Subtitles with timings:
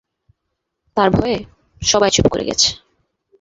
[0.97, 1.37] তার ভয়ে
[1.81, 2.69] সবাই চুপ করে গেছে।